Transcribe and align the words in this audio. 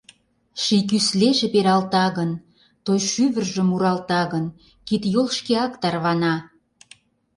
Ший 0.61 0.83
кӱслеже 0.89 1.47
пералта 1.53 2.05
гын, 2.17 2.31
Той 2.85 2.99
шӱвыржӧ 3.11 3.63
муралта 3.69 4.21
гын, 4.33 4.45
Кид-йол 4.87 5.27
шкеак 5.37 5.73
тарвана. 5.81 6.35